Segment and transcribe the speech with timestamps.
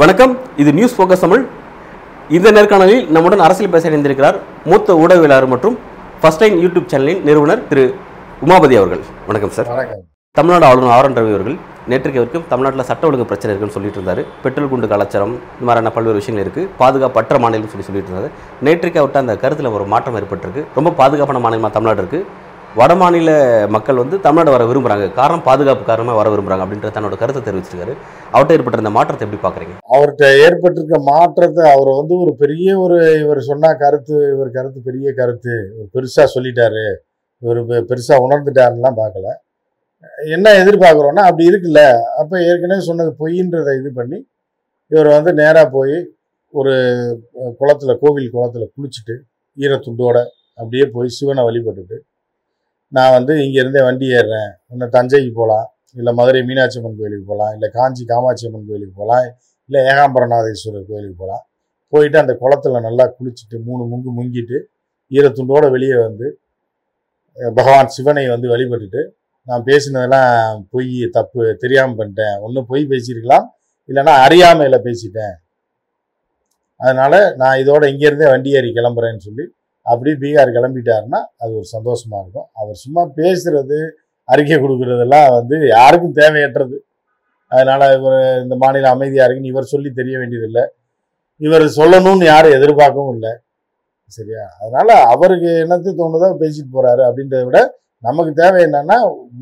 [0.00, 0.32] வணக்கம்.
[0.62, 1.42] இது news focus Tamil.
[2.36, 4.38] இந்த நேர்காணலில் நம்முடன் அரசியல் பேச இணைந்திருக்கிறார்
[4.70, 5.76] மூத்த ஊடகவியலாளர் மற்றும்
[6.22, 7.86] ஃபர்ஸ்ட் டைம் யூடியூப் சேனலின் நிறுவனர் திரு
[8.46, 9.04] உமாபதி அவர்கள்.
[9.30, 10.04] வணக்கம் சார் வணக்கம்.
[10.38, 11.56] தமிழ்நாடு ஆளுநர் ஆர் என் ரவி அவர்கள்
[11.90, 16.20] நேற்றுக்கு வரைக்கும் தமிழ்நாட்டில் சட்ட ஒழுங்கு பிரச்சனை இருக்குன்னு சொல்லிட்டு இருந்தார் பெட்ரோல் குண்டு கலாச்சாரம் இந்த மாதிரியான பல்வேறு
[16.20, 18.32] விஷயங்கள் இருக்குது பாதுகாப்பற்ற மாநிலம் சொல்லி சொல்லிட்டு இருந்தார்
[18.66, 20.64] நேற்றுக்கு அவர்கிட்ட அந்த கருத்தில் ஒரு மாற்றம் ஏற்பட்டிருக்கு.
[20.78, 22.26] ரொம்ப பாதுகாப்பான மாநிலமாக தமிழ்நாடு இருக்குது
[22.80, 23.36] வட மாநில
[23.76, 27.94] மக்கள் வந்து தமிழ்நாடு வர விரும்புகிறாங்க காரணம் பாதுகாப்பு காரணமாக வர விரும்புகிறாங்க அப்படின்ற தன்னோட கருத்தை தெரிவிச்சிருக்காரு.
[28.32, 29.76] அவர்கிட்ட ஏற்பட்ட இந்த மாற்றத்தை எப்படி பார்க்குறீங்க?
[29.94, 35.56] அவர்கிட்ட ஏற்பட்டிருக்க மாற்றத்தை அவர் வந்து ஒரு பெரிய ஒரு இவர் சொன்ன கருத்து இவர் கருத்து பெரிய கருத்து.
[35.96, 36.86] பெருசாக சொல்லிட்டாரு.
[37.42, 39.28] இவர் பெருசாக உணர்ந்துட்டாருலாம் பார்க்கல.
[40.36, 41.80] என்ன எதிர்பார்க்குறோன்னா அப்படி இருக்குல்ல.
[42.20, 44.18] அப்போ ஏற்கனவே சொன்னது பொய்ன்றதை இது பண்ணி
[44.90, 45.96] இவர் வந்து நேராக போய்
[46.54, 46.72] ஒரு
[47.60, 49.14] குளத்தில் குளத்துல கோவில் குளத்துல குளிச்சுட்டு
[49.56, 50.18] ஈரத்துண்டோட
[50.58, 51.96] அப்படியே போய் சிவனை வழிபட்டுட்டு
[52.92, 54.50] நான் வந்து இங்கேருந்தே வண்டி ஏறுறேன்.
[54.72, 55.66] இன்னும் தஞ்சைக்கு போகலாம்
[55.96, 59.26] இல்லை மதுரை மீனாட்சி அம்மன் கோயிலுக்கு போகலாம் இல்லை காஞ்சி காமாட்சி அம்மன் கோயிலுக்கு போகலாம்
[59.70, 61.44] இல்லை ஏகாம்பரநாதேஸ்வரர் கோயிலுக்கு போகலாம்
[61.92, 64.58] போயிட்டு அந்த குளத்துல நல்லா குளிச்சுட்டு மூணு முங்கு முங்கிட்டு
[65.10, 66.26] ஈரத்துண்டோட வெளியே வந்து
[67.56, 69.02] பகவான் சிவனை வந்து வழிபட்டுட்டு
[69.48, 72.36] நான் பேசினதெல்லாம் பொய் தப்பு தெரியாமல் பண்ணிட்டேன்.
[72.44, 73.46] ஒன்று பொய் பேசியிருக்கலாம்
[73.88, 75.34] இல்லைன்னா அறியாமையில் பேசிட்டேன்.
[76.80, 79.44] அதனால் நான் இதோட இங்கேருந்தே வண்டி ஏறி கிளம்புறேன்னு சொல்லி
[79.86, 82.48] அப்படியே பீகார் கிளம்பிட்டாருன்னா அது ஒரு சந்தோஷமாக இருக்கும்.
[82.60, 83.78] அவர் சும்மா பேசுகிறது
[84.28, 86.76] அறிக்கை கொடுக்குறதெல்லாம் வந்து யாருக்கும் தேவையற்றது.
[87.52, 90.64] அதனால் இவர் இந்த மாநிலம் அமைதியாக இருக்குன்னு இவர் சொல்லி தெரிய வேண்டியதில்லை.
[91.40, 93.32] இவர் சொல்லணும்னு யாரும் எதிர்பார்க்கவும் இல்லை.
[94.12, 94.44] சரியா?
[94.60, 97.60] அதனால் அவருக்கு என்னத்து தோணுதோ பேசிட்டு போகிறாரு அப்படின்றத விட
[98.06, 98.96] நமக்கு தேவை என்னன்னா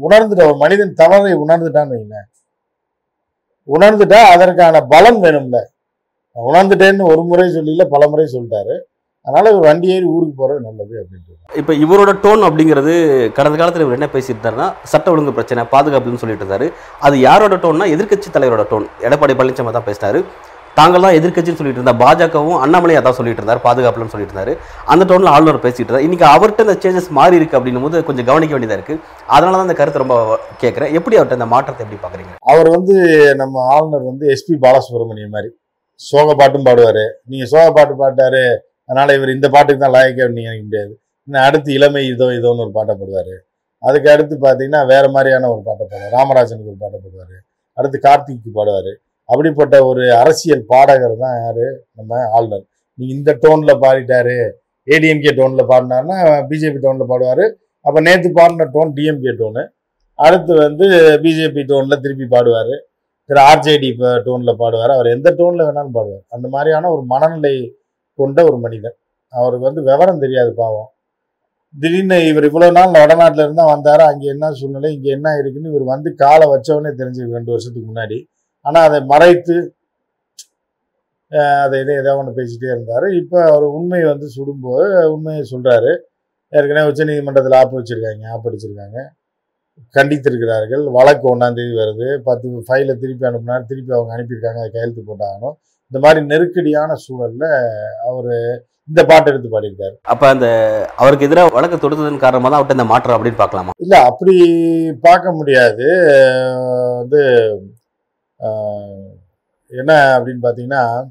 [0.07, 2.29] உணர்ந்துட்ட ஒரு மனிதன் தவறை உணர்ந்துட்டான்னு வைங்களேன்
[3.75, 5.59] உணர்ந்துட்டா அதற்கான பலம் வேணும்ல.
[6.37, 8.75] உணர்ந்துட்டேன்னு ஒரு முறை சொல்லல பல முறை சொல்லிட்டாரு.
[9.27, 11.35] அதனால இவர் வண்டி ஏறி ஊருக்கு போறது நல்லது அப்படின்ட்டு.
[11.61, 12.95] இப்போ இவரோட டோன் அப்படிங்கிறது
[13.37, 16.69] கடந்த காலத்தில் இவர் என்ன பேசிட்டு இருந்தாருன்னா சட்ட ஒழுங்கு பிரச்சனை பாதுகாப்புன்னு சொல்லிட்டு இருந்தாரு.
[17.07, 20.21] அது யாரோட டோன்னா எதிர்க்கட்சி தலைவரோட டோன் எடப்பாடி பழனிசாமி தான் பேசினாரு.
[20.79, 24.53] தாங்கள்லாம் எதிர்கட்சின்னு எதிர்க்கட்சின்னு சொல்லிட்டு இருந்தா பாஜகவும் அண்ணாமலை அதான் சொல்லிட்டு இருந்தார் பாதுகாப்புலன்னு சொல்லிட்டு இருந்தார்.
[24.93, 26.05] அந்த டோனில் ஆளுநர் பேசிட்டு இருந்தார்.
[26.07, 28.97] இன்னைக்கு அவர்கிட்ட இந்த சேஞ்சஸ் மாறி இருக்கு அப்படின்னும் போது கொஞ்சம் கவனிக்க வேண்டியதாக இருக்கு.
[29.35, 30.17] அதனால தான் இந்த கருத்தை ரொம்ப
[30.63, 32.97] கேட்குறேன் எப்படி அவர்கிட்ட இந்த மாற்றத்தை எப்படி பார்க்குறீங்க அவர் வந்து
[33.43, 35.51] நம்ம ஆளுநர் வந்து எஸ்பி பாலசுப்ரமணியம் மாதிரி.
[36.01, 37.05] சோக பாட்டும் பாடுவார்.
[37.31, 38.45] நீங்கள் சோக பாட்டு பாட்டாரு
[38.89, 40.93] அதனால இவர் இந்த பாட்டுக்கு தான் லாயக்க நினைக்க முடியாது.
[41.29, 43.35] இன்னும் அடுத்து இளமை இதோ இதோன்னு ஒரு பாட்டை பாடுவார்.
[43.83, 46.13] அதுக்கு அடுத்து பார்த்தீங்கன்னா வேற மாதிரியான ஒரு பாட்டை பாடுவார்.
[46.19, 47.39] ராமராஜனுக்கு ஒரு பாட்டை பாடுவார்.
[47.79, 48.93] அடுத்து கார்த்திக்கு பாடுவார்.
[49.33, 51.67] அப்படிப்பட்ட ஒரு அரசியல் பாடகர் தான் யாரு?
[51.99, 52.65] நம்ம ஆளுநர்.
[52.99, 54.37] நீ இந்த டோன்ல பாடிட்டாரு.
[54.89, 56.17] ஏடிஎம்கே டோன்ல பாடினாருன்னா
[56.51, 57.45] பிஜேபி டோன்ல பாடுவார்.
[57.87, 59.63] அப்போ நேற்று பாடின டோன் டிஎம்கே டோனு
[60.19, 60.87] அடுத்து வந்து
[61.25, 62.75] பிஜேபி டோன்ல திருப்பி பாடுவார்.
[63.31, 63.91] திரு ஆர்ஜேடி
[64.27, 64.93] டோன்ல பாடுவார்.
[64.97, 66.25] அவர் எந்த டோன்ல வேணாலும் பாடுவார்.
[66.35, 67.55] அந்த மாதிரியான ஒரு மனநிலை
[68.19, 68.97] கொண்ட ஒரு மனிதன்
[69.33, 70.89] அவருக்கு வந்து விவரம் தெரியாது பாவம்.
[71.75, 74.03] திடீர்னு இவர் இவ்வளோ நாள் வடநாட்டுல இருந்தா வந்தார்?
[74.11, 74.89] அங்கே என்ன சூழ்நிலை?
[74.97, 78.19] இங்கே என்ன இருக்குன்னு இவர் வந்து காலை வச்சவனே தெரிஞ்சிருக்கு ரெண்டு வருஷத்துக்கு முன்னாடி.
[78.67, 79.57] ஆனா அதை மறைத்து
[81.65, 83.07] அதை இதை ஏதோ ஒன்று பேசிட்டே இருந்தாரு.
[83.21, 85.93] இப்போ அவர் உண்மையை வந்து சுடும்போது உண்மையை சொல்றாரு.
[86.53, 88.99] ஏற்கனவே உச்சநீதிமன்றத்தில் ஆப்பு வச்சிருக்காங்க ஆப்பு அடிச்சிருக்காங்க.
[89.97, 90.83] கண்டித்திருக்கிறார்கள்.
[90.97, 92.09] வழக்கு ஒன்றாம் தேதி வருது.
[92.29, 93.69] பத்து ஃபைலை திருப்பி அனுப்புனார்.
[93.71, 94.61] திருப்பி அவங்க அனுப்பியிருக்காங்க.
[94.63, 95.55] அதை கையெழுத்து போட்டாகணும்.
[95.93, 97.47] இந்த மாதிரி நெருக்கடியான சூழல்ல
[98.11, 98.31] அவர்
[98.91, 99.95] இந்த பாட்டு எடுத்து பாடியிருக்காரு.
[100.13, 100.47] அப்ப அந்த
[101.03, 103.73] அவருக்கு எதிராக வழக்கு தொடுத்ததன் காரணமா தான் அவர்கிட்ட இந்த மாற்றம் அப்படின்னு பார்க்கலாமா?
[103.85, 104.35] இல்ல அப்படி
[105.09, 105.87] பார்க்க முடியாது.
[107.01, 107.21] வந்து
[109.69, 111.05] என்ன அப்படின்னு பார்த்தீங்கன்னா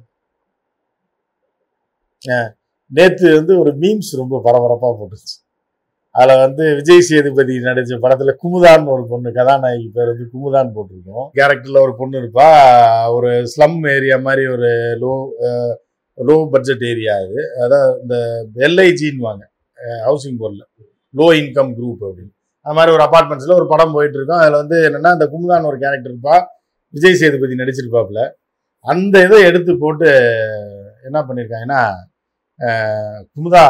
[2.87, 5.35] நேற்று வந்து ஒரு மீம்ஸ் ரொம்ப பரபரப்பாக போட்டுச்சு.
[6.11, 11.29] அதில் வந்து விஜய் சேதுபதி நடித்த படத்தில் குமுதான்னு ஒரு பொண்ணு கதாநாயகி பேர் வந்து குமுதான் போட்டிருக்கோம்.
[11.35, 12.49] கேரக்டரில் ஒரு பொண்ணு இருப்பா.
[13.13, 14.67] ஒரு ஸ்லம் ஏரியா மாதிரி ஒரு
[15.01, 15.29] லோ
[16.27, 17.39] லோ பட்ஜெட் ஏரியா அது.
[17.59, 19.49] அதான் இந்த எல்ஐஜின்னு வாங்க
[20.05, 20.65] ஹவுசிங் போர்டில்
[21.17, 21.27] லோ.
[21.39, 22.33] இன்கம் குரூப் அப்படின்னு.
[22.61, 24.51] அது மாதிரி ஒரு அப்பார்ட்மெண்ட்ஸில் ஒரு படம் போயிட்டு இருக்கோம்.
[24.51, 26.59] வந்து என்னென்னா அந்த குமுதான் ஒரு கேரக்டர் இருப்பா.
[26.93, 28.21] விஜய் சேதுபதி நடிச்சிருப்பாப்புல.
[28.85, 30.07] அந்த இதை எடுத்து போட்டு
[31.07, 31.81] என்ன பண்ணியிருக்காங்கன்னா
[33.35, 33.63] குமுதா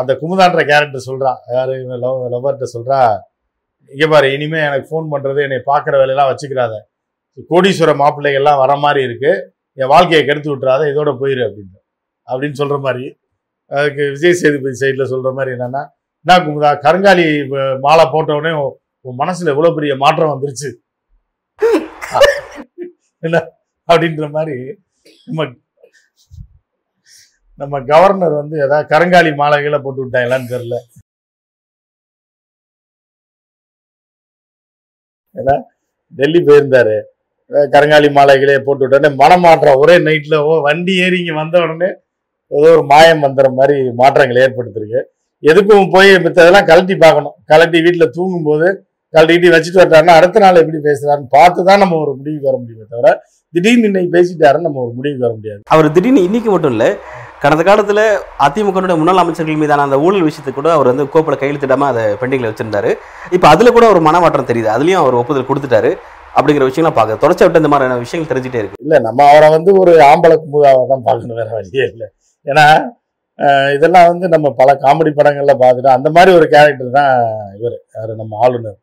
[0.00, 1.74] அந்த குமுதான்ற கேரக்டர் சொல்கிறா யாரு?
[2.04, 2.98] லவ் லவ்வர்கிட்ட சொல்கிறா
[3.92, 6.74] இங்கே பாரு இனிமேல் எனக்கு ஃபோன் பண்ணுறது என்னை பார்க்குற வேலையெல்லாம் வச்சுக்கிறாத
[7.50, 9.42] கோடீஸ்வர மாப்பிள்ளைகள்லாம் வர மாதிரி இருக்குது
[9.78, 11.78] என் வாழ்க்கையை கெடுத்து விட்டுறாத இதோட போயிரு அப்படின்னு.
[12.28, 13.04] அப்படின்னு சொல்கிற மாதிரி
[13.70, 15.82] அதுக்கு விஜய் சேதுபதி சைடில் சொல்கிற மாதிரி என்னென்னா
[16.24, 17.26] என்ன குமுதா கருங்காலி
[17.86, 18.52] மாலை போட்ட உடனே
[19.04, 20.70] உன் மனசில் எவ்வளோ பெரிய மாற்றம் வந்துருச்சு?
[23.26, 23.36] என்ன
[23.88, 24.56] அப்படின்ற மாதிரி
[25.28, 25.46] நம்ம
[27.60, 30.76] நம்ம கவர்னர் வந்து ஏதாவது கரங்காலி மாலைகளை போட்டு விட்டாங்களான்னு தெரியல.
[35.34, 35.54] ஏன்னா
[36.18, 36.96] டெல்லி போயிருந்தாரு.
[37.74, 41.88] கரங்காலி மாலைகளே போட்டு விட்டோடனே மனமாற்றம் ஒரே நைட்ல ஓ வண்டி ஏறி இங்கே வந்த உடனே
[42.56, 45.00] ஏதோ ஒரு மாயம் வந்துற மாதிரி மாற்றங்கள் ஏற்படுத்திருக்கு.
[45.50, 47.36] எதுக்கும் போய் மித்ததெல்லாம் கழட்டி பார்க்கணும்.
[47.50, 48.68] கழட்டி வீட்டில் தூங்கும்போது
[49.14, 53.12] கழட்டிட்டு வச்சுட்டு வர்றாருன்னா அடுத்த நாள் எப்படி பேசுறாருன்னு பார்த்து தான் நம்ம ஒரு முடிவுக்கு வர முடியுமே தவிர
[53.54, 55.60] திடீர்னு இன்னைக்கு பேசிட்டாருன்னு நம்ம ஒரு முடிவுக்கு வர முடியாது.
[55.74, 56.86] அவர் திடீர்னு இன்னைக்கு மட்டும் இல்ல
[57.42, 58.00] கடந்த காலத்துல
[58.44, 62.90] அதிமுகவுடைய முன்னாள் அமைச்சர்கள் மீதான அந்த ஊழல் விஷயத்துக்கு கூட அவர் வந்து கோப்பில் கையெழுத்திடாம அதை பெண்டிங்ல வச்சிருந்தாரு.
[63.36, 64.68] இப்போ அதுல கூட ஒரு மனமாற்றம் தெரியுது.
[64.76, 65.92] அதுலயும் அவர் ஒப்புதல் கொடுத்துட்டாரு.
[66.38, 68.82] அப்படிங்கிற விஷயம்லாம் பார்க்க தொடர்ச்சி விட்டு இந்த மாதிரியான விஷயங்கள் தெரிஞ்சுட்டே இருக்கு.
[68.84, 72.08] இல்ல நம்ம அவரை வந்து ஒரு ஆம்பளை குமுதாவை தான் பார்க்கணும் வேற வழியே இல்லை.
[72.46, 72.66] ஏன்னா
[73.76, 77.12] இதெல்லாம் வந்து நம்ம பல காமெடி படங்கள்ல பார்த்துட்டோம் அந்த மாதிரி ஒரு கேரக்டர் தான்
[77.58, 77.78] இவர்.
[77.96, 78.78] யாரு நம்ம ஆளுநர்.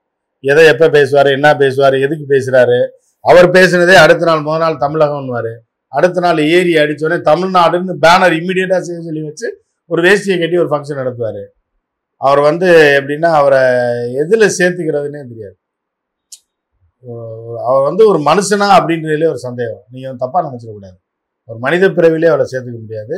[0.51, 2.79] எதை எப்போ பேசுவார் என்ன பேசுவார் எதுக்கு பேசுகிறாரு
[3.25, 5.53] அவர் பேசுனதே அடுத்த நாள் முதல் நாள் தமிழகம்னுவார்
[5.93, 9.47] அடுத்த நாள் ஏரி அடித்தோடனே தமிழ்நாடுன்னு பேனர் இம்மிடியேட்டாக செய்ய சொல்லி வச்சு
[9.89, 11.43] ஒரு வேஷ்டியை கட்டி ஒரு ஃபங்க்ஷன் நடத்துவார்.
[12.21, 12.67] அவர் வந்து
[12.99, 13.61] எப்படின்னா அவரை
[14.21, 15.55] எதில் சேர்த்துக்கிறதுனே தெரியாது.
[17.69, 19.83] அவர் வந்து ஒரு மனுஷனா அப்படின்றதுலே ஒரு சந்தேகம்.
[19.93, 20.97] நீங்கள் வந்து நினச்சிடக்கூடாது.
[21.49, 23.15] ஒரு மனித பிறவிலே அவரை சேர்த்துக்க முடியாது.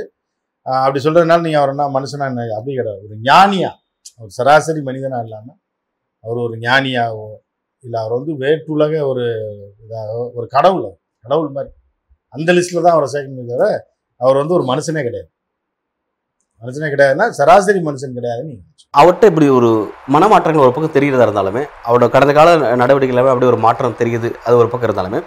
[0.65, 3.01] அப்படி சொல்கிறதுனால நீங்கள் அவர் என்ன மனுஷனா என்ன அப்படி கிடையாது.
[3.07, 3.71] ஒரு ஞானியா
[4.21, 5.57] ஒரு சராசரி மனிதனாக இல்லாமல்
[6.23, 7.27] அவர் ஒரு ஞானியாகவோ
[7.83, 9.25] இல்லை அவர் வந்து வேற்றுலக ஒரு
[9.83, 10.85] இதாக ஒரு கடவுள்
[11.25, 11.71] கடவுள் மாதிரி.
[12.33, 13.65] அந்த லிஸ்ட்டில் தான் அவரை சேர்க்க முடியாத
[14.21, 15.29] அவர் வந்து ஒரு மனுஷனே கிடையாது.
[16.61, 18.43] மனுஷனே கிடையாதுன்னா சராசரி மனுஷன் கிடையாது
[18.93, 19.69] அவர்கிட்ட இப்படி ஒரு
[20.13, 24.55] மனமாற்றங்கள் ஒரு பக்கம் தெரிகிறதா இருந்தாலுமே அவரோட கடந்த கால நடவடிக்கை எல்லாமே அப்படி ஒரு மாற்றம் தெரியுது அது
[24.61, 25.19] ஒரு பக்கம் இருந்தாலுமே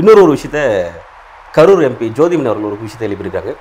[0.00, 0.60] இன்னொரு ஒரு விஷயத்த
[1.56, 3.52] கரூர் எம்பி ஜோதிமன் அவர்கள் ஒரு விஷயத்தை எழுப்பியிருக்காங்க.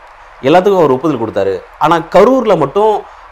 [0.47, 1.53] எல்லாத்துக்கும் அவர் ஒப்புதல் கொடுத்தாரு.
[1.83, 2.91] ஆனால் கரூரில் மட்டும்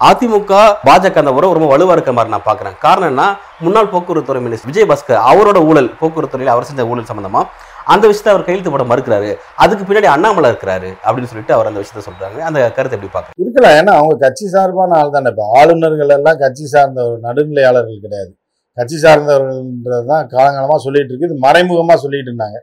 [0.09, 0.53] அதிமுக
[0.87, 3.23] பாஜக அந்த உறவு ரொம்ப வலுவா இருக்க மாதிரி நான் பார்க்குறேன் காரணம் என்ன?
[3.65, 7.41] முன்னாள் போக்குவரத்துறை துறை மினிஸ்டர் விஜயபாஸ்கர் அவரோட ஊழல் போக்குவரத்துறையில் அவர் செஞ்ச ஊழல் சம்பந்தமா
[7.93, 9.31] அந்த விஷயத்தை அவர் கையெழுத்து போட மறுக்கிறாரு.
[9.63, 12.37] அதுக்கு பின்னாடி அண்ணாமலை இருக்கிறாரு அப்படின்னு சொல்லிட்டு அவர் அந்த விஷயத்த சொல்றாங்க.
[12.49, 15.45] அந்த கருத்தை எப்படி பார்க்க இருக்கலாம் ஏன்னா அவங்க கட்சி சார்பான ஆள் தானே இப்போ.
[15.59, 18.31] ஆளுநர்கள் எல்லாம் கட்சி சார்ந்த ஒரு நடுநிலையாளர்கள் கிடையாது.
[18.77, 21.29] கட்சி சார்ந்தவர்கள்ன்றது தான் காலங்காலமாக சொல்லிட்டு இருக்கு.
[21.31, 22.57] இது மறைமுகமாக சொல்லிட்டு இருந்தாங்க.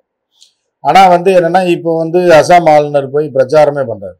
[0.85, 4.19] ஆனால் வந்து என்னன்னா இப்போ வந்து அசாம் ஆளுநர் போய் பிரச்சாரமே பண்றாரு.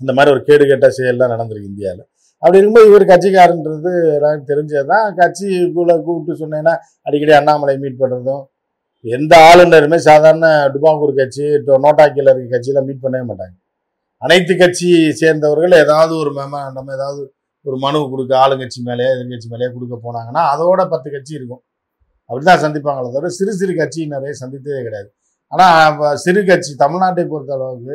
[0.00, 2.04] இந்த மாதிரி ஒரு கேடு கேட்ட செயல்லாம் நடந்திருக்கு இந்தியாவில்
[2.42, 6.74] அப்படி இருக்கும்போது இவர் கட்சிக்காரன்றது எல்லாருக்கும் தெரிஞ்சது தான் கட்சிக்குள்ளே கூப்பிட்டு சொன்னேன்னா
[7.06, 8.42] அடிக்கடி அண்ணாமலை மீட் பண்ணுறதும்
[9.04, 11.44] எந்த ஆளுநருமே சாதாரண டுபாங்கூர் கட்சி
[11.84, 13.54] நோட்டாக்கியில் இருக்க கட்சியெல்லாம் மீட் பண்ணவே மாட்டாங்க.
[14.22, 14.90] அனைத்து கட்சி
[15.20, 17.22] சேர்ந்தவர்கள் ஏதாவது ஒரு மேம நம்ம ஏதாவது
[17.66, 21.62] ஒரு மனு கொடுக்க ஆளுங்கட்சி மேலேயே எதிர்கட்சி மேலேயே கொடுக்க போனாங்கன்னா அதோட பத்து கட்சி இருக்கும்.
[22.30, 25.08] அப்படி தான் சந்திப்பாங்களே தவிர சிறு சிறு கட்சியினரை சந்தித்ததே கிடையாது.
[25.52, 27.94] ஆனால் சிறு கட்சி தமிழ்நாட்டை பொறுத்த அளவுக்கு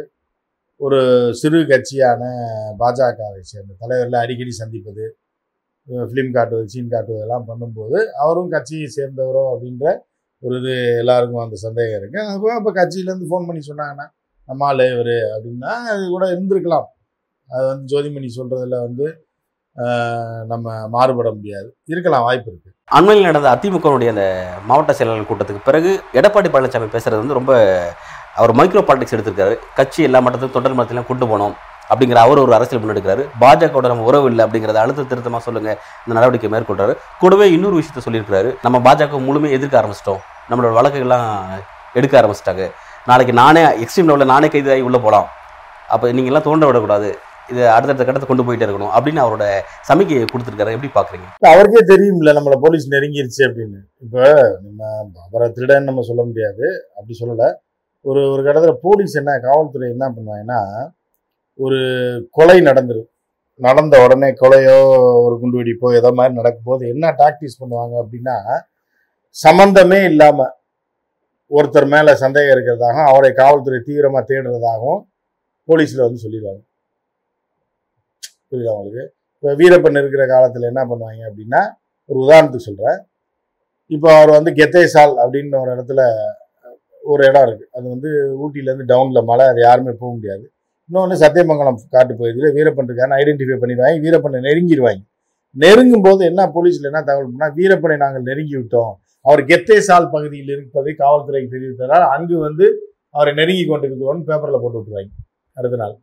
[0.82, 1.00] ஒரு
[1.40, 2.22] சிறு கட்சியான
[2.80, 5.04] பாஜகவை சேர்ந்த தலைவரில் அடிக்கடி சந்திப்பது
[6.08, 9.86] ஃபிலிம் காட்டுவது சீன் காட்டுவது எல்லாம் பண்ணும்போது அவரும் கட்சியை சேர்ந்தவரோ அப்படின்ற
[10.44, 14.06] ஒரு இது எல்லாருக்கும் அந்த சந்தேகம் இருக்குது அப்போ அப்போ கட்சியிலேருந்து ஃபோன் பண்ணி சொன்னாங்கன்னா
[14.50, 16.88] நம்ம ஆள் இவர் அப்படின்னா அது கூட இருந்திருக்கலாம்.
[17.50, 19.08] அது வந்து ஜோதிமணி சொல்கிறதுல வந்து
[20.52, 21.70] நம்ம மாறுபட முடியாது.
[21.92, 24.26] இருக்கலாம் வாய்ப்பு இருக்குது அண்மையில் நடந்த அதிமுகவுடைய அந்த
[24.70, 27.54] மாவட்ட செயலாளர் கூட்டத்துக்கு பிறகு எடப்பாடி பழனிசாமி பேசுகிறது வந்து ரொம்ப
[28.40, 29.56] அவர் மைக்ரோ பாலிடிக்ஸ் எடுத்திருக்காரு.
[29.78, 31.56] கட்சி எல்லா மட்டத்திலும் தொண்டர் மட்டத்திலும் கொண்டு போனோம்
[31.92, 33.24] அப்படிங்கிற அவர் ஒரு அரசியல் முன்னெடுக்கிறாரு.
[33.42, 35.70] பாஜகவோட நம்ம உறவு இல்லை அப்படிங்கிறத அழுத்த திருத்தமா சொல்லுங்க.
[36.04, 36.94] இந்த நடவடிக்கை மேற்கொள்றாரு.
[37.22, 40.22] கூடவே இன்னொரு விஷயத்த சொல்லியிருக்காரு நம்ம பாஜக முழுமையாக எதிர்க்க ஆரம்பிச்சிட்டோம்.
[40.52, 41.28] நம்மளோட வழக்குகள்லாம்
[42.00, 42.66] எடுக்க ஆரம்பிச்சிட்டாங்க.
[43.10, 45.28] நாளைக்கு நானே எக்ஸ்ட்ரீம் லெவலில் நானே கைதாகி உள்ளே போகலாம்
[45.94, 47.10] அப்போ நீங்கள்லாம் தோண்ட விடக்கூடாது.
[47.52, 49.46] இது அடுத்தடுத்த கட்டத்தை கொண்டு போயிட்டே இருக்கணும் அப்படின்னு அவரோட
[49.88, 50.76] சமிக்கையை கொடுத்துருக்காரு.
[50.76, 51.28] எப்படி பார்க்குறீங்க?
[51.52, 53.80] அவருக்கே தெரியும்ல நம்மளை போலீஸ் நெருங்கிருச்சு அப்படின்னு.
[54.06, 54.24] இப்போ
[54.66, 54.90] நம்ம
[55.26, 56.66] அவரை திருடன்னு நம்ம சொல்ல முடியாது.
[56.98, 57.50] அப்படி சொல்லலை.
[58.06, 60.60] ஒரு ஒரு கடத்துல போலீஸ் என்ன காவல்துறை என்ன பண்ணுவாங்கன்னா
[61.60, 61.80] ஒரு
[62.32, 63.10] கொலை நடந்துடும்
[63.60, 64.78] நடந்த உடனே கொலையோ
[65.26, 68.38] ஒரு குண்டு வெடிப்போ ஏதோ மாதிரி நடக்கும்போது என்ன டாக்டிஸ் பண்ணுவாங்க அப்படின்னா
[69.36, 70.54] சம்மந்தமே இல்லாமல்
[71.52, 75.02] ஒருத்தர் மேலே சந்தேகம் இருக்கிறதாகவும் அவரை காவல்துறை தீவிரமாக தேடுறதாகவும்
[75.70, 76.62] போலீஸில் வந்து சொல்லிடுவாங்க.
[78.50, 79.04] புரியுதா உங்களுக்கு?
[79.36, 81.62] இப்போ வீரப்பன் இருக்கிற காலத்தில் என்ன பண்ணுவாங்க அப்படின்னா
[82.10, 83.00] ஒரு உதாரணத்துக்கு சொல்கிறேன்
[83.92, 86.02] இப்போ அவர் வந்து கெத்தேசால் அப்படின்னு ஒரு இடத்துல
[87.04, 88.10] ஒரு இடம் இருக்குது அது வந்து
[88.44, 90.44] ஊட்டியிலேருந்து டவுனில் மலை அது யாருமே போக முடியாது.
[90.90, 94.00] இன்னொன்று சத்தியமங்கலம் காட்டு பகுதியில் வீரப்பன் ஐடென்டிஃபை பண்ணிடுவாங்க.
[94.06, 95.04] வீரப்பனை நெருங்கிடுவாங்க.
[95.56, 98.94] நெருங்கும் போது என்ன போலீஸில் என்ன தகவல் பண்ணால் வீரப்பனை நாங்கள் நெருங்கி விட்டோம்
[99.26, 102.66] அவர் கெத்தேசால் பகுதியில் இருப்பதை காவல்துறைக்கு தெரிவித்ததால் அங்கு வந்து
[103.16, 105.12] அவரை நெருங்கி கொண்டிருக்கிறோம்னு பேப்பரில் போட்டு விட்டுருவாங்க.
[105.58, 105.96] அடுத்த நாள்.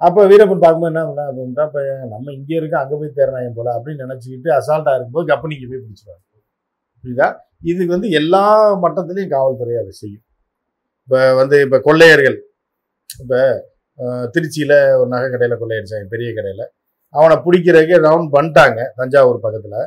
[0.00, 4.04] அப்போ வீரப்பன் பார்க்கும்போது என்ன பண்ணா அப்படின்னா இப்போ நம்ம இங்கே இருக்க அங்கே போய் தேர்னாயம் போல அப்படின்னு
[4.04, 6.24] நினச்சிக்கிட்டு அசால்ட்டாக இருக்கும்போது கப்பனிக்கு போய் பிடிச்சிருவாங்க.
[7.04, 7.28] புரியுதா?
[7.70, 8.44] இது வந்து எல்லா
[8.84, 10.24] மட்டத்திலையும் காவல்துறை அதை செய்யும்.
[11.08, 12.34] இப்போ வந்து இப்போ கொள்ளையர்கள்
[13.22, 13.38] இப்போ
[14.32, 16.64] திருச்சியில் ஒரு நகை கடையில் கொள்ளையடிச்சாங்க பெரிய கடையில்.
[17.14, 19.78] அவனை பிடிக்கிறதுக்கு ரவுண்ட் பண்ணிட்டாங்க தஞ்சாவூர் பக்கத்தில்.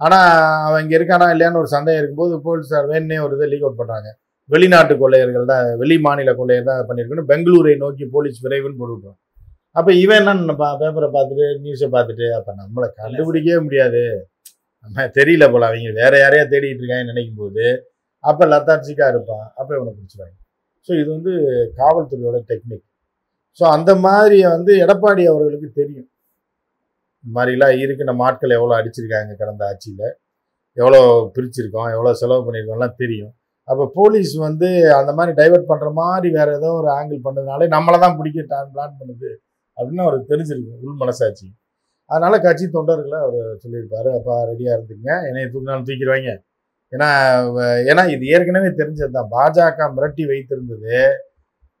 [0.00, 0.26] ஆனால்
[0.66, 4.08] அவன் இங்கே இருக்கானா இல்லையான்னு ஒரு சந்தேகம் இருக்கும்போது போலீஸார் வேணே ஒரு இதை லீக் அவுட் பண்ணுறாங்க
[4.54, 7.28] வெளிநாட்டு கொள்ளையர்கள் தான் வெளி மாநில கொள்ளையர் தான் பண்ணியிருக்கணும்.
[7.30, 9.18] பெங்களூரை நோக்கி போலீஸ் விரைவுன்னு போட்டுவிட்டோம்
[9.78, 14.02] அப்போ இவன் என்ன பேப்பரை பார்த்துட்டு நியூஸை பார்த்துட்டு அப்போ நம்மளை கண்டுபிடிக்கவே முடியாது.
[14.84, 17.66] நம்ம தெரியல போல அவங்க வேற யாரையா தேடிட்டு இருக்காங்கன்னு நினைக்கும் போது
[18.24, 20.36] அப்போ லத்தாட்சிக்காக இருப்பான் அப்போ இவனை பிடிச்சிருவாங்க.
[20.86, 21.32] ஸோ இது வந்து
[21.80, 22.84] காவல்துறையோட டெக்னிக்
[23.58, 26.08] ஸோ அந்த மாதிரி வந்து எடப்பாடி அவர்களுக்கு தெரியும்.
[27.24, 30.08] இந்த மாதிரிலாம் இருக்குது நம்ம ஆட்கள் எவ்வளோ அடிச்சிருக்காங்க கடந்த ஆட்சியில்.
[30.76, 31.00] எவ்வளோ
[31.36, 31.88] பிரிச்சிருக்கோம்.
[31.94, 33.32] எவ்வளோ செலவு பண்ணியிருக்கோம்லாம் தெரியும்.
[33.68, 38.16] அப்போ போலீஸ் வந்து அந்த மாதிரி டைவர்ட் பண்ணுற மாதிரி வேறு ஏதோ ஒரு ஆங்கிள் பண்ணதுனால நம்மளை தான்
[38.18, 39.30] பிடிக்க பிளான் பண்ணுது
[39.76, 40.74] அப்படின்னு அவருக்கு தெரிஞ்சிருக்கு.
[40.84, 41.46] உள் மனசாட்சி.
[42.10, 44.10] அதனால் கட்சி தொண்டர்களை அவர் சொல்லியிருப்பாரு.
[44.18, 46.30] அப்பா ரெடியாக இருந்துங்க என்னை தூக்கினாலும் தூக்கிடுவாங்க
[46.92, 47.08] ஏன்னா
[47.90, 50.98] ஏன்னா இது ஏற்கனவே தெரிஞ்சது தான் பாஜக மிரட்டி வைத்திருந்தது.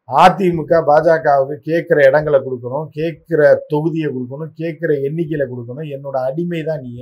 [0.08, 3.40] அதிமுக பாஜகவுக்கு கேட்குற இடங்களை கொடுக்கணும் கேட்குற
[3.72, 5.88] தொகுதியை கொடுக்கணும் கேட்குற எண்ணிக்கையில் கொடுக்கணும்.
[5.96, 6.92] என்னோட அடிமை தான் நீ.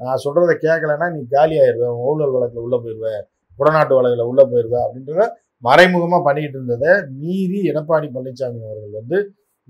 [0.00, 3.22] நான் சொல்கிறத கேட்கலன்னா நீ காலி ஆயிடுவேன் ஊழல் வழக்கில் உள்ளே போயிடுவேன்
[3.58, 5.24] குடநாட்டு வழக்கில் உள்ளே போயிடுவேன் அப்படின்றத
[5.64, 9.18] மறைமுகமாக பண்ணிக்கிட்டு இருந்ததை மீறி எடப்பாடி பழனிசாமி அவர்கள் வந்து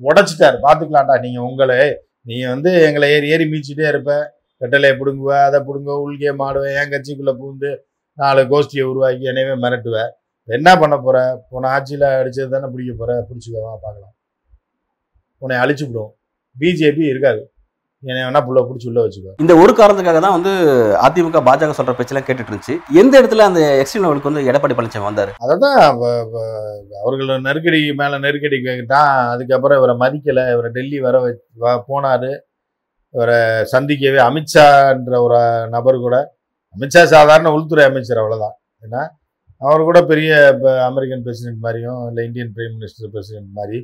[0.01, 0.57] உடைச்சிட்டாரு.
[0.67, 1.81] பார்த்துக்கலாம்டா நீங்கள் உங்களை
[2.29, 4.25] நீ வந்து எங்களை ஏறி ஏறி மீச்சிட்டே இருப்பேன்
[4.61, 7.71] கட்டளையை பிடுங்குவ அதை பிடுங்க உள்கே மாடுவேன் என் கட்சிக்குள்ளே பூந்து
[8.19, 9.97] நாலு கோஷ்டியை உருவாக்கி என்னவே மிரட்டுவ.
[10.49, 11.19] என்ன பண்ண போற?
[11.51, 13.13] போன ஆட்சியில் அடிச்சது தானே பிடிக்க போற?
[13.29, 14.15] பிடிச்சிக்கவா பார்க்கலாம்.
[15.43, 16.13] உன்னை அழிச்சு விடுவோம்.
[16.57, 17.43] பிஜேபி இருக்காது.
[18.03, 19.33] என்னை வேணா புள்ள பிடிச்சி உள்ள வச்சுக்கோ.
[19.43, 20.53] இந்த ஒரு காரணத்துக்காக தான் வந்து
[21.07, 22.75] அதிமுக பாஜக சொல்ற பேச்செல்லாம் கேட்டுட்டு இருந்துச்சு.
[23.01, 25.33] எந்த இடத்துல அந்த எக்ஸ்ட்ரீம் லெவலுக்கு வந்து எடப்பாடி பழனிசாமி வந்தாரு?
[25.45, 25.79] அதை தான்
[27.03, 30.45] அவர்கள் நெருக்கடி மேலே நெருக்கடி கேட்டான் அதுக்கப்புறம் இவரை மதிக்கலை.
[30.57, 31.23] இவரை டெல்லி வர
[31.91, 32.33] போனாரு.
[33.15, 33.39] இவரை
[33.73, 35.41] சந்திக்கவே அமித்ஷான்ற ஒரு
[35.75, 36.17] நபர் கூட
[36.75, 39.03] அமித்ஷா சாதாரண உள்துறை அமைச்சர் அவ்வளோதான் ஏன்னா
[39.63, 43.79] அவர் கூட பெரிய இப்போ அமெரிக்கன் பிரசிடென்ட் மாதிரியும் இல்லை இந்தியன் பிரைம் மினிஸ்டர் பிரசிடென்ட் மாதிரி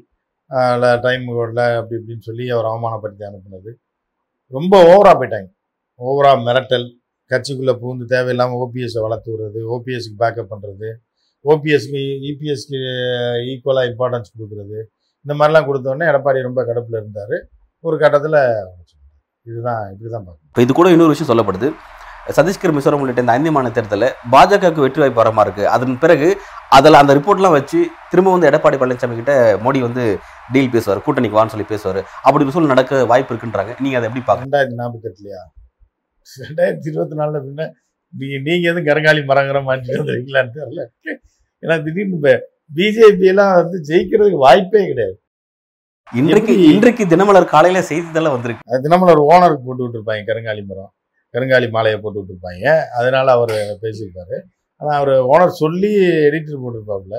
[1.04, 3.70] டைம் கோடில் அப்படி இப்படின்னு சொல்லி அவர் அவமானப்படுத்தி அனுப்புனது.
[4.52, 5.48] ரொம்ப ஓவராக போயிட்டாங்க.
[6.00, 6.86] ஓவராக மிரட்டல்
[7.30, 10.88] கட்சிக்குள்ளே பூந்து தேவையில்லாமல் ஓபிஎஸ்ஸை வளர்த்து விடுறது ஓபிஎஸ்க்கு பேக்கப் பண்ணுறது
[11.44, 12.78] ஓபிஎஸ்க்கு இபிஎஸ்க்கு
[13.50, 14.78] ஈக்குவலாக இம்பார்ட்டன்ஸ் கொடுக்குறது
[15.24, 17.36] இந்த மாதிரிலாம் கொடுத்தோடனே எடப்பாடி ரொம்ப கடுப்பில் இருந்தார்.
[17.84, 18.38] ஒரு கட்டத்தில்
[19.48, 20.50] இதுதான் இப்படி தான் பார்க்கணும்.
[20.50, 21.68] இப்போ இது கூட இன்னொரு விஷயம் சொல்லப்படுது.
[22.38, 25.64] சதீஷ்கர் மிசோரம் உள்ளிட்ட இந்த ஐந்து மாநில தேர்தலில் பாஜகவுக்கு வெற்றி வாய்ப்பு வர மாதிரி இருக்கு?
[25.74, 26.28] அதன் பிறகு
[26.76, 27.78] அதில் அந்த ரிப்போர்ட்லாம் வச்சு
[28.10, 30.04] திரும்ப வந்து எடப்பாடி பழனிசாமி கிட்ட மோடி வந்து
[30.54, 32.00] டீல் பேசுவார் கூட்டணிக்கு வான்னு சொல்லி பேசுவார்.
[32.26, 33.74] அப்படி ஒரு சூழல் நடக்க வாய்ப்பு இருக்குன்றாங்க.
[33.84, 35.40] நீங்க அதை எப்படி பார்க்க ரெண்டாயிரத்தி நாற்பத்தெட்டுலையா
[36.46, 37.68] ரெண்டாயிரத்தி இருபத்தி நாலில் பின்ன
[38.12, 40.84] நீங்கள் நீங்கள் எதுவும் கருங்காலி மரங்கிற மாதிரி வந்துருக்கீங்களான்னு தெரியல.
[41.62, 42.34] ஏன்னா திடீர்னு இப்போ
[42.78, 45.16] பிஜேபி எல்லாம் வந்து ஜெயிக்கிறதுக்கு வாய்ப்பே கிடையாது.
[46.18, 46.52] இன்றைக்கு?
[46.68, 49.10] இன்றைக்கு தினமலர் காலையில செய்தித்தாள வந்திருக்கு.
[49.14, 50.88] ஒரு ஓனருக்கு போட்டு விட்டுருப்பாங்க கருங்காலி மரம்.
[51.34, 52.64] கருங்காலி மாலையை போட்டு விட்டுருப்பாங்க.
[52.98, 53.52] அதனால அவர்
[53.82, 54.36] பேசியிருப்பாரு.
[54.80, 55.90] ஆனால் அவர் ஓனர் சொல்லி
[56.28, 57.18] எடிட்டர் போட்டிருப்பாப்புல.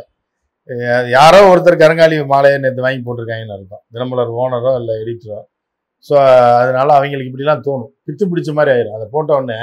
[1.15, 3.83] யாரோ ஒருத்தர் கருங்காலி மாலையை நேற்று வாங்கி போட்டிருக்காங்கன்னு அர்த்தம்.
[3.93, 5.39] தினமலர் ஓனரோ இல்லை எடிட்டரோ
[6.05, 6.13] ஸோ
[6.61, 7.89] அதனால அவங்களுக்கு இப்படிலாம் தோணும்.
[8.05, 8.97] பித்து பிடிச்ச மாதிரி ஆயிரும்.
[8.97, 9.59] அதை போட்ட உடனே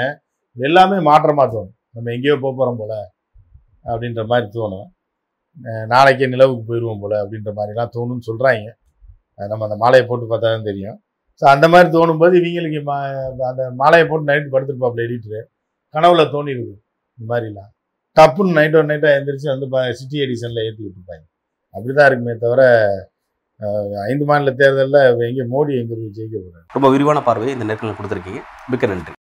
[0.57, 1.75] எல்லாமே மாற்றமாக தோணும்.
[1.95, 2.93] நம்ம எங்கேயோ போக போகிறோம் போல
[3.91, 4.87] அப்படின்ற மாதிரி தோணும்.
[5.93, 8.67] நாளைக்கே நிலவுக்கு போயிடுவோம் போல அப்படின்ற மாதிரிலாம் தோணும்னு சொல்கிறாங்க
[9.51, 10.97] நம்ம அந்த மாலையை போட்டு பார்த்தா தான் தெரியும்.
[11.41, 12.97] ஸோ அந்த மாதிரி தோணும்போது இவங்களுக்கு மா
[13.51, 15.41] அந்த மாலையை போட்டு நைட்டு படுத்துருப்பாப்புல எடிட்டரு
[15.95, 16.75] கனவுல தோணிருக்கு
[17.19, 17.69] இந்த மாதிரிலாம்.
[18.17, 19.67] டப்புன்னு நைட்டோ நைட்டாக எழுந்திரிச்சு வந்து
[19.99, 21.25] சிட்டி எடிஷனில் ஏற்றி விட்டுருப்பாங்க.
[21.75, 22.61] அப்படி தான் இருக்குமே தவிர
[24.09, 28.41] ஐந்து மாநில தேர்தலில் எங்கே மோடி எங்கே போய் ஜெயிக்க போகிறார் ரொம்ப விரிவான பார்வையை இந்த நேரத்தில் கொடுத்துருக்கீங்க.
[28.71, 29.13] மிக்க நன்றி.